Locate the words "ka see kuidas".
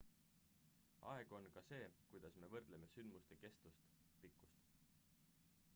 1.55-2.35